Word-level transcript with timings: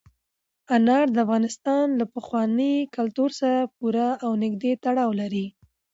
انار 0.75 1.05
د 1.11 1.17
افغانستان 1.25 1.85
له 1.99 2.05
پخواني 2.15 2.73
کلتور 2.95 3.29
سره 3.39 3.59
پوره 3.75 4.07
او 4.25 4.31
نږدې 4.43 4.71
تړاو 4.83 5.11
لري. 5.21 5.45